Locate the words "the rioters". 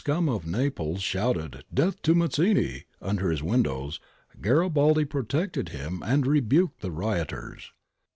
6.81-7.71